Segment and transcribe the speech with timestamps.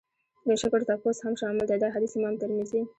[0.47, 1.77] د شکر تپوس هم شامل دی.
[1.81, 2.81] دا حديث امام ترمذي